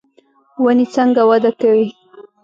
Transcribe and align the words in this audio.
ونې 0.63 0.85
څنګه 0.95 1.21
وده 1.29 1.51
کوي؟ 1.59 1.87